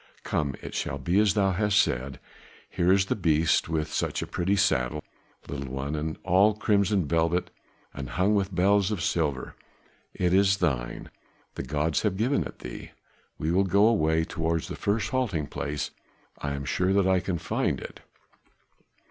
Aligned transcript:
Come! 0.23 0.55
it 0.63 0.73
shall 0.73 0.97
be 0.97 1.19
as 1.19 1.35
thou 1.35 1.51
hast 1.51 1.79
said, 1.79 2.19
here 2.67 2.91
is 2.91 3.05
the 3.05 3.15
beast, 3.15 3.69
with 3.69 3.93
such 3.93 4.23
a 4.23 4.25
pretty 4.25 4.55
saddle, 4.55 5.03
little 5.47 5.71
one, 5.71 6.17
all 6.23 6.49
of 6.53 6.57
crimson 6.57 7.07
velvet, 7.07 7.51
and 7.93 8.09
hung 8.09 8.33
with 8.33 8.55
bells 8.55 8.89
of 8.89 9.03
silver. 9.03 9.53
It 10.15 10.33
is 10.33 10.57
thine, 10.57 11.11
the 11.53 11.61
gods 11.61 12.01
have 12.01 12.17
given 12.17 12.43
it 12.45 12.57
thee. 12.57 12.93
We 13.37 13.51
will 13.51 13.63
go 13.63 13.85
away 13.85 14.23
towards 14.25 14.69
the 14.69 14.75
first 14.75 15.11
halting 15.11 15.45
place, 15.49 15.91
I 16.39 16.53
am 16.53 16.65
sure 16.65 16.93
that 16.93 17.05
I 17.05 17.19
can 17.19 17.37
find 17.37 17.79
it." 17.79 17.99